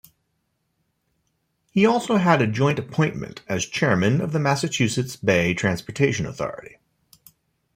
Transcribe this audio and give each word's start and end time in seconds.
He 1.69 1.85
also 1.85 2.17
had 2.17 2.41
a 2.41 2.47
joint 2.47 2.79
appointment 2.79 3.41
as 3.47 3.67
chairman 3.67 4.19
of 4.19 4.31
the 4.31 4.39
Massachusetts 4.39 5.15
Bay 5.15 5.53
Transportation 5.53 6.25
Authority. 6.25 6.79